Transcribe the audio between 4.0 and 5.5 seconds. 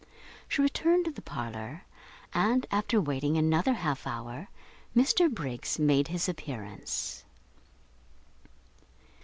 hour, Mr